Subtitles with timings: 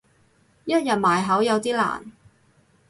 [0.65, 2.11] 一日埋口有啲難